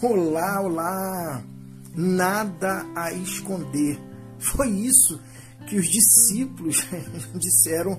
Olá, 0.00 0.60
olá! 0.60 1.42
Nada 1.92 2.86
a 2.94 3.12
esconder. 3.12 3.98
Foi 4.38 4.70
isso 4.70 5.18
que 5.68 5.76
os 5.76 5.88
discípulos 5.88 6.86
disseram 7.34 7.98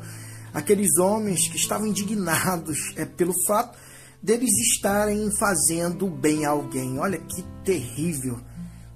àqueles 0.53 0.97
homens 0.97 1.49
que 1.49 1.57
estavam 1.57 1.87
indignados 1.87 2.93
é, 2.95 3.03
pelo 3.03 3.33
fato 3.45 3.77
deles 4.23 4.49
estarem 4.71 5.29
fazendo 5.37 6.07
bem 6.07 6.45
a 6.45 6.51
alguém. 6.51 6.97
Olha 6.99 7.17
que 7.17 7.43
terrível! 7.65 8.39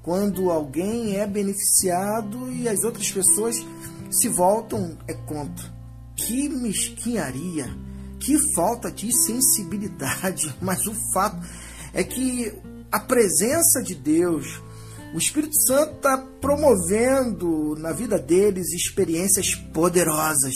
Quando 0.01 0.49
alguém 0.49 1.17
é 1.17 1.27
beneficiado 1.27 2.49
e 2.53 2.69
as 2.69 2.85
outras 2.85 3.11
pessoas 3.11 3.57
se 4.09 4.29
voltam 4.29 4.97
é 5.09 5.13
contra. 5.13 5.69
Que 6.15 6.47
mesquinharia! 6.47 7.67
Que 8.17 8.37
falta 8.55 8.89
de 8.89 9.11
sensibilidade! 9.11 10.55
Mas 10.63 10.87
o 10.87 10.95
fato 11.11 11.45
é 11.93 12.01
que 12.01 12.72
a 12.93 12.99
presença 12.99 13.81
de 13.81 13.95
Deus, 13.95 14.61
o 15.15 15.17
Espírito 15.17 15.59
Santo 15.65 15.95
está 15.95 16.15
promovendo 16.39 17.75
na 17.79 17.91
vida 17.91 18.19
deles 18.19 18.71
experiências 18.71 19.55
poderosas, 19.55 20.53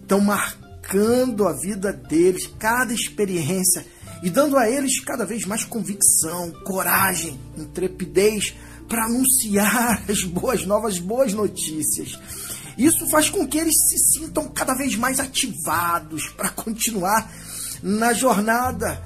estão 0.00 0.20
marcando 0.20 1.48
a 1.48 1.52
vida 1.52 1.92
deles, 1.92 2.48
cada 2.60 2.94
experiência, 2.94 3.84
e 4.22 4.30
dando 4.30 4.56
a 4.56 4.70
eles 4.70 5.00
cada 5.00 5.26
vez 5.26 5.44
mais 5.46 5.64
convicção, 5.64 6.52
coragem, 6.62 7.40
intrepidez 7.58 8.54
para 8.88 9.06
anunciar 9.06 10.00
as 10.08 10.22
boas 10.22 10.64
novas, 10.64 11.00
boas 11.00 11.32
notícias. 11.32 12.16
Isso 12.78 13.04
faz 13.10 13.28
com 13.28 13.48
que 13.48 13.58
eles 13.58 13.74
se 13.88 13.98
sintam 13.98 14.46
cada 14.48 14.74
vez 14.74 14.94
mais 14.94 15.18
ativados 15.18 16.28
para 16.36 16.50
continuar 16.50 17.32
na 17.82 18.12
jornada 18.12 19.02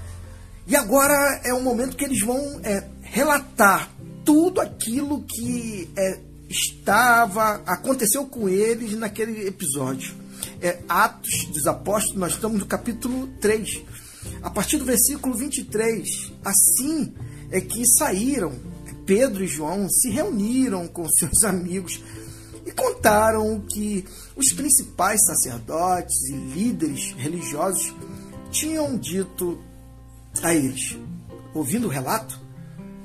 e 0.69 0.77
agora 0.77 1.41
é 1.45 1.55
o 1.55 1.63
momento 1.63 1.97
que 1.97 2.05
eles 2.05 2.21
vão 2.21 2.61
é, 2.63 2.87
relatar 3.01 3.91
tudo 4.23 4.61
aquilo 4.61 5.23
que 5.23 5.91
é, 5.97 6.21
estava, 6.49 7.63
aconteceu 7.67 8.27
com 8.27 8.49
eles 8.49 8.93
naquele 8.93 9.47
episódio. 9.47 10.15
É, 10.61 10.81
Atos 10.87 11.47
dos 11.47 11.67
Apóstolos, 11.67 12.21
nós 12.21 12.33
estamos 12.35 12.61
no 12.61 12.67
capítulo 12.67 13.29
3. 13.41 13.83
A 14.43 14.51
partir 14.51 14.77
do 14.77 14.85
versículo 14.85 15.35
23, 15.35 16.33
assim 16.45 17.15
é 17.51 17.63
que 17.63 17.87
saíram, 17.87 18.53
Pedro 19.07 19.43
e 19.43 19.49
João 19.49 19.89
se 19.89 20.11
reuniram 20.11 20.87
com 20.87 21.09
seus 21.09 21.45
amigos 21.45 22.03
e 22.67 22.71
contaram 22.73 23.59
que 23.61 24.05
os 24.37 24.53
principais 24.53 25.25
sacerdotes 25.25 26.29
e 26.29 26.35
líderes 26.35 27.15
religiosos 27.17 27.95
tinham 28.51 28.99
dito 28.99 29.59
a 30.43 30.55
eles. 30.55 30.99
Ouvindo 31.55 31.87
o 31.87 31.91
relato, 31.91 32.41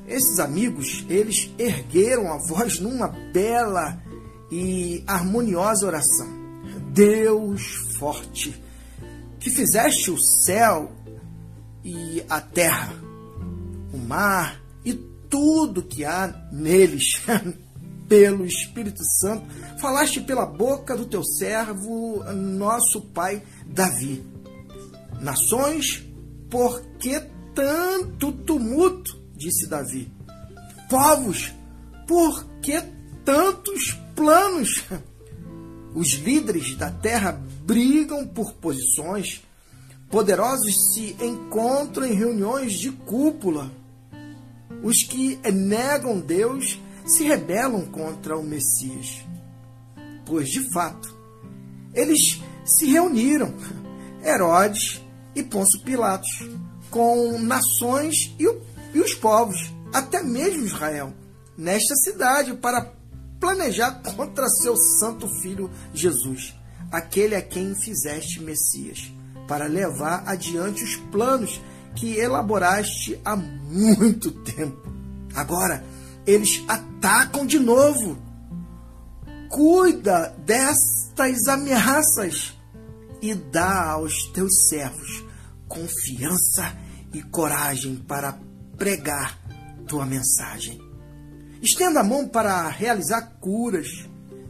esses 0.08 0.40
amigos, 0.40 1.06
eles 1.10 1.50
ergueram 1.58 2.32
a 2.32 2.38
voz 2.38 2.80
numa 2.80 3.08
bela 3.08 4.02
e 4.52 5.04
harmoniosa 5.08 5.88
oração. 5.88 6.28
Deus 6.92 7.64
forte, 7.98 8.62
que 9.40 9.50
fizeste 9.50 10.12
o 10.12 10.18
céu 10.18 10.92
e 11.84 12.24
a 12.30 12.40
terra, 12.40 12.94
o 13.94 13.98
mar 13.98 14.62
e 14.86 14.94
tudo 14.94 15.82
que 15.82 16.06
há 16.06 16.48
neles, 16.52 17.24
pelo 18.08 18.46
Espírito 18.46 19.04
Santo, 19.04 19.46
falaste 19.80 20.22
pela 20.22 20.46
boca 20.46 20.96
do 20.96 21.06
teu 21.06 21.24
servo, 21.24 22.24
nosso 22.34 23.02
pai 23.02 23.42
Davi. 23.66 24.24
Nações 25.20 26.06
por 26.54 26.84
que 27.00 27.20
tanto 27.56 28.32
tumulto? 28.32 29.20
disse 29.36 29.66
Davi. 29.66 30.14
Povos, 30.88 31.52
por 32.08 32.46
que 32.62 32.80
tantos 33.26 33.98
planos? 34.16 34.84
Os 35.96 36.10
líderes 36.10 36.76
da 36.76 36.92
terra 36.92 37.42
brigam 37.66 38.28
por 38.28 38.54
posições, 38.54 39.42
poderosos 40.12 40.94
se 40.94 41.16
encontram 41.20 42.06
em 42.06 42.14
reuniões 42.14 42.74
de 42.74 42.92
cúpula. 42.92 43.72
Os 44.84 45.02
que 45.02 45.40
negam 45.52 46.20
Deus 46.20 46.80
se 47.04 47.24
rebelam 47.24 47.88
contra 47.88 48.38
o 48.38 48.44
Messias. 48.44 49.26
Pois, 50.24 50.50
de 50.50 50.72
fato, 50.72 51.18
eles 51.96 52.40
se 52.64 52.86
reuniram. 52.86 53.52
Herodes 54.24 55.03
e 55.36 55.44
Pôncio 55.44 55.82
Pilatos, 55.82 56.30
com 56.90 57.40
nações 57.40 58.36
e, 58.38 58.48
o, 58.48 58.62
e 58.94 59.00
os 59.00 59.14
povos, 59.16 59.74
até 59.94 60.22
mesmo 60.22 60.66
Israel, 60.66 61.14
nesta 61.58 61.96
cidade, 61.96 62.54
para 62.54 62.92
planejar 63.40 64.02
contra 64.16 64.48
seu 64.48 64.76
santo 64.78 65.28
filho 65.42 65.70
Jesus, 65.94 66.56
aquele 66.92 67.36
a 67.36 67.42
quem 67.42 67.76
fizeste 67.76 68.42
Messias, 68.42 69.12
para 69.48 69.66
levar 69.66 70.24
adiante 70.26 70.84
os 70.84 70.96
planos 71.12 71.60
que 71.96 72.18
elaboraste 72.18 73.20
há 73.26 73.36
muito 73.36 74.32
tempo. 74.32 74.92
Agora, 75.36 75.84
eles 76.26 76.64
atacam 76.68 77.46
de 77.46 77.60
novo. 77.60 78.18
Cuida 79.50 80.34
destas 80.46 81.48
ameaças 81.48 82.58
e 83.24 83.34
dá 83.34 83.92
aos 83.92 84.26
teus 84.34 84.68
servos 84.68 85.24
confiança 85.66 86.78
e 87.14 87.22
coragem 87.22 87.96
para 87.96 88.38
pregar 88.78 89.40
tua 89.88 90.06
mensagem. 90.06 90.78
Estenda 91.62 92.02
a 92.02 92.04
mão 92.04 92.28
para 92.28 92.68
realizar 92.68 93.22
curas, 93.40 93.88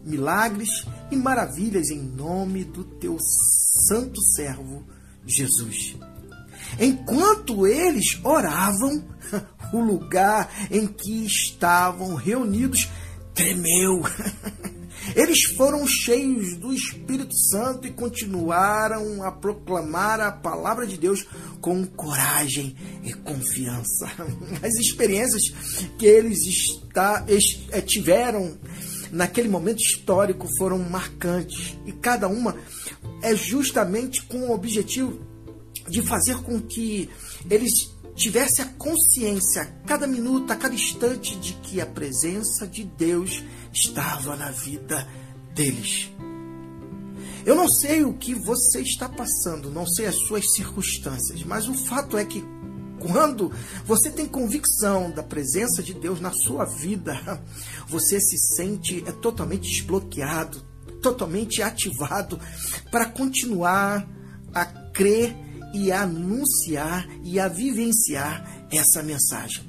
milagres 0.03 0.88
e 1.11 1.16
maravilhas 1.16 1.91
em 1.91 2.01
nome 2.01 2.63
do 2.63 2.84
teu 2.84 3.16
santo 3.88 4.19
servo 4.35 4.84
Jesus. 5.23 5.95
Enquanto 6.79 7.67
eles 7.67 8.19
oravam, 8.23 9.07
o 9.72 9.79
lugar 9.79 10.50
em 10.72 10.88
que 10.88 11.23
estavam 11.28 12.16
reunidos 12.16 12.90
tremeu. 13.35 14.01
Eles 15.16 15.44
foram 15.56 15.85
cheios 15.88 16.57
do 16.57 16.74
Espírito 16.74 17.35
Santo 17.35 17.88
e 17.88 17.91
continuaram 17.91 19.24
a 19.24 19.31
proclamar 19.31 20.19
a 20.19 20.31
palavra 20.31 20.88
de 20.88 20.97
Deus 20.97 21.25
com 21.62 21.85
coragem 21.85 22.75
e 23.03 23.13
confiança. 23.13 24.12
As 24.63 24.73
experiências 24.75 25.44
que 25.97 26.06
eles 26.06 26.46
está, 26.46 27.25
eh, 27.28 27.81
tiveram 27.81 28.57
naquele 29.12 29.47
momento 29.47 29.79
histórico 29.79 30.47
foram 30.57 30.79
marcantes 30.79 31.78
e 31.85 31.91
cada 31.91 32.28
uma 32.28 32.56
é 33.22 33.35
justamente 33.35 34.23
com 34.23 34.47
o 34.47 34.52
objetivo 34.52 35.19
de 35.88 36.02
fazer 36.02 36.38
com 36.38 36.59
que 36.59 37.09
eles 37.50 37.93
tivesse 38.16 38.62
a 38.62 38.66
consciência, 38.66 39.62
a 39.62 39.66
cada 39.88 40.07
minuto, 40.07 40.51
a 40.51 40.56
cada 40.56 40.75
instante, 40.75 41.38
de 41.38 41.53
que 41.53 41.81
a 41.81 41.85
presença 41.85 42.68
de 42.68 42.84
Deus 42.84 43.44
estava 43.72 44.35
na 44.35 44.51
vida 44.51 45.07
deles. 45.53 46.12
Eu 47.46 47.56
não 47.56 47.68
sei 47.68 48.03
o 48.03 48.13
que 48.13 48.34
você 48.34 48.81
está 48.81 49.09
passando, 49.09 49.69
não 49.69 49.85
sei 49.85 50.06
as 50.06 50.16
suas 50.16 50.53
circunstâncias, 50.53 51.44
mas 51.44 51.68
o 51.68 51.73
fato 51.73 52.18
é 52.18 52.23
que 52.23 52.44
quando 53.00 53.52
você 53.85 54.09
tem 54.09 54.25
convicção 54.25 55.12
da 55.12 55.22
presença 55.22 55.84
de 55.84 55.94
Deus 55.94 56.22
na 56.22 56.31
sua 56.31 56.63
vida, 56.63 57.44
você 57.88 58.19
se 58.19 58.38
sente 58.38 59.03
é 59.06 59.12
totalmente 59.12 59.69
desbloqueado, 59.69 60.61
totalmente 61.02 61.61
ativado 61.61 62.40
para 62.90 63.08
continuar 63.08 64.08
a 64.53 64.66
crer 64.66 65.35
e 65.73 65.91
a 65.91 66.03
anunciar 66.03 67.08
e 67.23 67.40
a 67.40 67.47
vivenciar 67.47 68.66
essa 68.72 69.02
mensagem. 69.02 69.64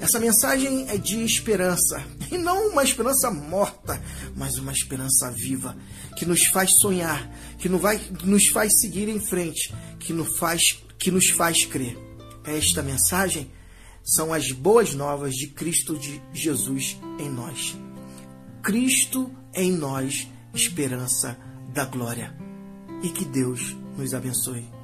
Essa 0.00 0.20
mensagem 0.20 0.88
é 0.88 0.96
de 0.96 1.24
esperança, 1.24 2.04
e 2.30 2.38
não 2.38 2.68
uma 2.68 2.84
esperança 2.84 3.30
morta, 3.30 4.00
mas 4.36 4.56
uma 4.56 4.72
esperança 4.72 5.30
viva, 5.30 5.76
que 6.16 6.24
nos 6.24 6.46
faz 6.46 6.76
sonhar, 6.78 7.28
que 7.58 7.68
nos, 7.68 7.80
vai, 7.80 8.00
nos 8.22 8.46
faz 8.46 8.80
seguir 8.80 9.08
em 9.08 9.18
frente, 9.18 9.74
que 9.98 10.12
nos 10.12 10.38
faz, 10.38 10.78
que 10.98 11.10
nos 11.10 11.30
faz 11.30 11.64
crer. 11.64 11.98
Esta 12.44 12.82
mensagem 12.82 13.50
são 14.04 14.32
as 14.32 14.52
boas 14.52 14.94
novas 14.94 15.34
de 15.34 15.48
Cristo 15.48 15.96
de 15.98 16.22
Jesus 16.32 16.96
em 17.18 17.28
nós. 17.28 17.76
Cristo 18.62 19.30
em 19.52 19.72
nós, 19.72 20.28
esperança 20.54 21.36
da 21.74 21.84
glória. 21.84 22.34
E 23.02 23.10
que 23.10 23.24
Deus 23.24 23.76
nos 23.96 24.14
abençoe. 24.14 24.77